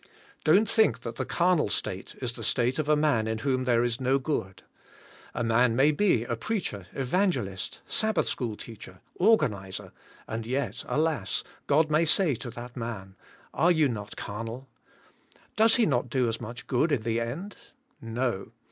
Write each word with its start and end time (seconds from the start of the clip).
Don't 0.43 0.67
think 0.67 1.01
that 1.01 1.17
the 1.17 1.25
carnal 1.27 1.69
state 1.69 2.15
is 2.23 2.31
the 2.31 2.43
state 2.43 2.79
of 2.79 2.89
a 2.89 2.95
man 2.95 3.27
in 3.27 3.37
whom 3.37 3.65
there 3.65 3.83
is 3.83 4.01
no 4.01 4.17
good. 4.17 4.63
A 5.35 5.43
man 5.43 5.75
may 5.75 5.91
be 5.91 6.23
a 6.23 6.35
preacher, 6.35 6.87
evangelist, 6.93 7.81
sabbath 7.85 8.27
school 8.27 8.55
teacher, 8.55 8.99
organizer, 9.19 9.91
and 10.27 10.47
yet, 10.47 10.83
alas, 10.87 11.43
God 11.67 11.91
may 11.91 12.05
say 12.05 12.33
to 12.33 12.49
that 12.49 12.75
man, 12.75 13.15
"Are 13.53 13.69
you 13.69 13.87
not 13.87 14.17
carnal?" 14.17 14.67
Does 15.55 15.75
he 15.75 15.85
not 15.85 16.09
do 16.09 16.27
as 16.27 16.41
much 16.41 16.65
good 16.65 16.91
in 16.91 17.03
the 17.03 17.19
end? 17.21 17.55
No. 18.01 18.53